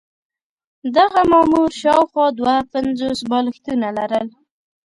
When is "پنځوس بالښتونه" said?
2.73-3.87